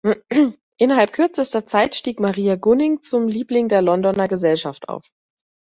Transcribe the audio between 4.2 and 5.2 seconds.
Gesellschaft auf.